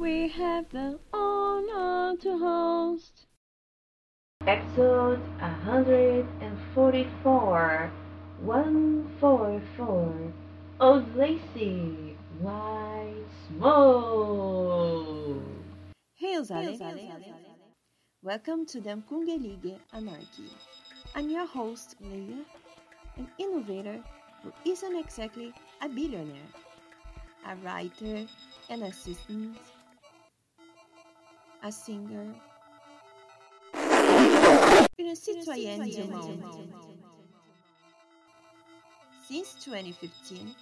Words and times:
we 0.00 0.28
have 0.28 0.68
the 0.70 0.98
honor 1.12 2.16
to 2.16 2.38
host 2.38 3.26
Episode 4.46 5.20
144 5.38 7.90
144 8.40 10.32
Old 10.80 11.14
Lacy 11.14 12.16
White 12.40 13.26
Smoke. 13.46 15.42
Hey 16.14 16.36
Ozale. 16.38 16.78
Welcome 18.22 18.64
to 18.72 18.80
the 18.80 18.96
Mkungelige 18.96 19.78
Anarchy. 19.92 20.50
I'm 21.14 21.28
your 21.28 21.46
host, 21.46 21.96
Leia, 22.02 22.46
an 23.18 23.28
innovator 23.36 24.02
who 24.42 24.50
isn't 24.64 24.96
exactly 24.96 25.52
a 25.82 25.90
billionaire, 25.90 26.48
a 27.46 27.54
writer, 27.56 28.26
an 28.70 28.84
assistant, 28.84 29.58
a 31.62 31.70
singer, 31.70 32.34
une 34.98 35.14
citoyenne 35.14 35.82
du 35.82 36.04
monde. 36.04 36.42
Since 39.28 39.56
2015, 39.64 40.54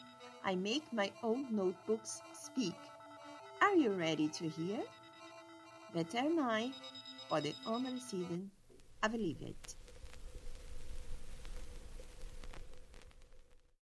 I 0.44 0.54
make 0.54 0.82
my 0.92 1.10
own 1.22 1.46
notebooks 1.50 2.20
speak. 2.32 2.74
Are 3.62 3.74
you 3.74 3.92
ready 3.92 4.28
to 4.28 4.48
hear? 4.48 4.80
Better 5.94 6.18
am 6.18 6.38
I 6.38 6.72
for 7.28 7.40
the 7.40 7.54
honor 7.66 7.98
season. 7.98 8.50
I 9.02 9.08
believe 9.08 9.40
it. 9.40 9.74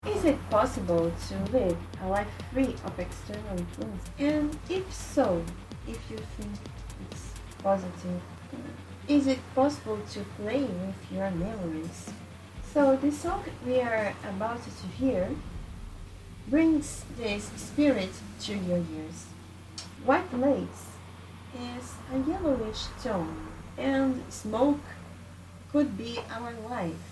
Is 0.08 0.24
it 0.24 0.38
possible 0.50 1.12
to 1.30 1.52
live 1.52 1.78
a 2.04 2.08
life 2.08 2.28
free 2.54 2.76
of 2.86 3.00
external 3.00 3.58
influence? 3.58 4.04
And 4.20 4.56
if 4.70 4.94
so, 4.94 5.44
if 5.88 6.00
you 6.10 6.18
think 6.18 6.52
it's 7.12 7.32
positive, 7.62 8.22
is 9.08 9.28
it 9.28 9.40
possible 9.54 10.00
to 10.12 10.20
play 10.40 10.64
with 10.64 11.12
your 11.12 11.30
memories? 11.32 12.12
So, 12.74 12.96
the 12.96 13.12
song 13.12 13.44
we 13.66 13.80
are 13.80 14.14
about 14.28 14.62
to 14.64 14.88
hear 14.98 15.30
brings 16.48 17.06
this 17.18 17.50
spirit 17.56 18.10
to 18.42 18.54
your 18.54 18.78
ears. 18.78 19.26
White 20.04 20.34
lace 20.34 20.98
is 21.56 21.94
a 22.14 22.18
yellowish 22.30 22.86
tone, 23.02 23.48
and 23.78 24.22
smoke 24.30 24.82
could 25.72 25.98
be 25.98 26.20
our 26.32 26.54
life, 26.70 27.06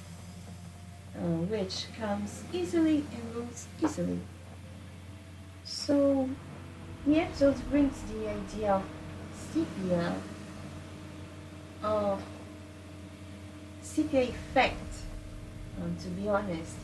uh, 1.16 1.46
which 1.50 1.88
comes 2.00 2.44
easily 2.52 3.06
and 3.14 3.34
goes 3.34 3.68
easily. 3.82 4.20
So, 5.64 6.30
the 7.06 7.20
episode 7.20 7.56
brings 7.70 8.02
the 8.04 8.30
idea 8.30 8.74
of 8.76 8.84
sepia, 9.52 10.16
of 11.84 12.22
sepia 13.82 14.22
effect, 14.22 14.94
um, 15.82 15.96
to 16.02 16.08
be 16.10 16.30
honest, 16.30 16.76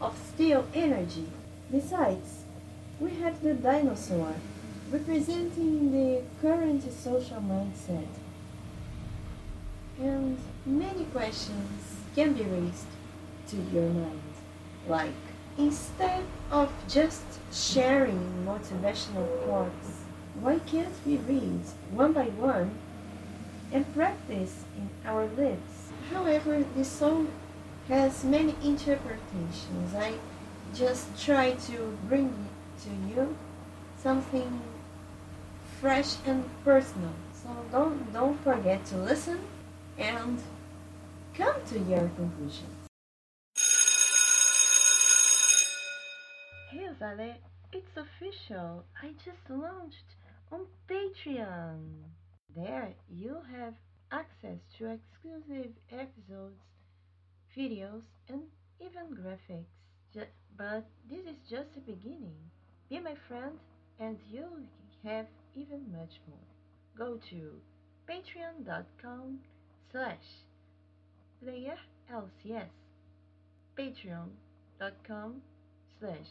of 0.00 0.16
still 0.34 0.66
energy. 0.72 1.26
Besides, 1.70 2.44
we 3.00 3.10
have 3.16 3.42
the 3.42 3.54
dinosaur, 3.54 4.34
representing 4.90 5.90
the 5.90 6.22
current 6.40 6.82
social 6.92 7.40
mindset. 7.40 8.06
And 10.00 10.38
many 10.64 11.04
questions 11.06 11.96
can 12.14 12.34
be 12.34 12.44
raised 12.44 12.86
to 13.48 13.56
your 13.72 13.88
mind, 13.88 14.20
like 14.86 15.10
instead 15.58 16.24
of 16.50 16.70
just 16.88 17.24
sharing 17.52 18.44
motivational 18.46 19.26
quotes, 19.44 20.04
why 20.40 20.58
can't 20.60 20.94
we 21.06 21.16
read 21.16 21.60
one 21.90 22.12
by 22.12 22.26
one 22.26 22.78
and 23.72 23.92
practice 23.94 24.64
in 24.76 24.90
our 25.08 25.26
lives? 25.26 25.92
However, 26.12 26.64
this 26.74 26.88
song 26.88 27.28
has 27.88 28.24
many 28.24 28.54
interpretations. 28.62 29.94
I 29.94 30.14
just 30.74 31.06
try 31.22 31.52
to 31.52 31.96
bring 32.08 32.34
to 32.82 32.90
you 33.08 33.36
something 34.02 34.60
fresh 35.80 36.16
and 36.26 36.44
personal. 36.64 37.12
So 37.32 37.48
don't 37.70 38.12
don't 38.12 38.38
forget 38.42 38.84
to 38.86 38.96
listen 38.96 39.40
and 39.98 40.40
come 41.34 41.56
to 41.68 41.78
your 41.78 42.10
conclusions. 42.16 42.75
Zale, 46.98 47.34
it's 47.72 47.96
official. 47.96 48.84
I 49.02 49.08
just 49.24 49.48
launched 49.48 50.14
on 50.52 50.60
Patreon. 50.88 52.04
There 52.54 52.94
you'll 53.10 53.42
have 53.42 53.74
access 54.12 54.58
to 54.78 54.96
exclusive 54.96 55.72
episodes, 55.90 56.62
videos, 57.56 58.02
and 58.28 58.42
even 58.80 59.16
graphics. 59.16 59.66
But 60.56 60.86
this 61.10 61.20
is 61.20 61.36
just 61.50 61.74
the 61.74 61.80
beginning. 61.80 62.36
Be 62.88 63.00
my 63.00 63.14
friend 63.28 63.58
and 63.98 64.18
you'll 64.30 64.64
have 65.04 65.26
even 65.54 65.80
much 65.92 66.20
more. 66.28 66.38
Go 66.96 67.18
to 67.30 67.60
patreon.com 68.08 69.40
slash 69.90 70.16
playerlcs 71.44 72.70
patreon.com 73.78 75.42
slash 76.00 76.30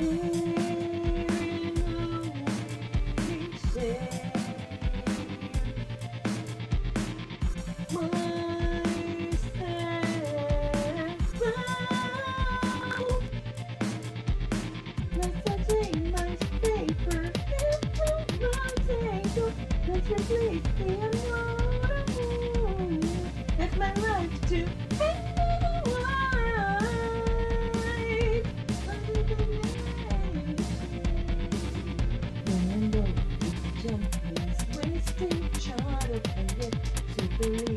That's 0.00 0.69
to 37.40 37.48
believe 37.48 37.69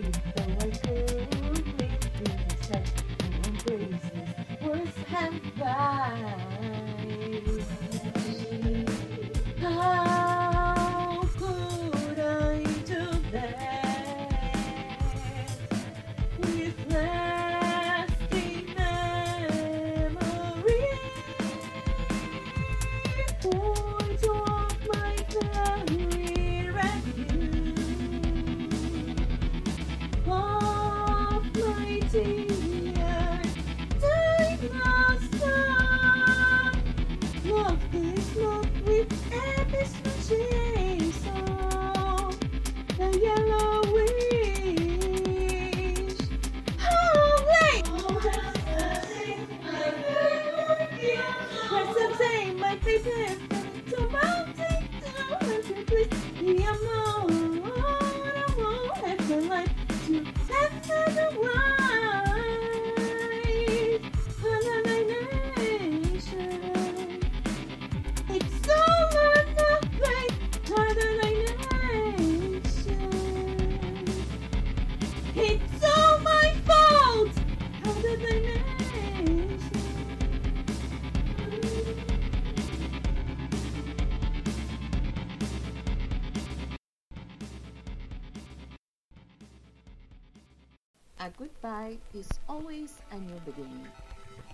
A 91.23 91.29
goodbye 91.37 91.95
is 92.13 92.27
always 92.49 92.99
a 93.13 93.17
new 93.17 93.39
beginning. 93.45 93.87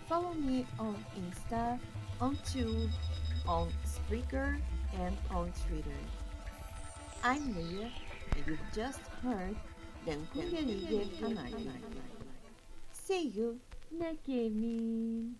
Follow 0.07 0.35
me 0.35 0.67
on 0.77 1.03
Insta, 1.17 1.79
on 2.21 2.37
Tube, 2.45 2.91
on 3.47 3.73
Spreaker, 3.89 4.61
and 5.01 5.17
on 5.31 5.51
Twitter. 5.65 5.97
I'm 7.23 7.55
Leah, 7.57 7.89
and 8.35 8.45
you've 8.45 8.59
just 8.71 8.99
heard 9.23 9.55
Den 10.05 10.27
Kungelige 10.31 11.09
Anarchy. 11.23 11.71
See 12.91 13.29
you, 13.33 13.59
Nakemi. 13.91 15.33